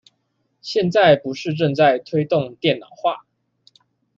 [0.63, 3.23] 現在不是正在推動電腦化？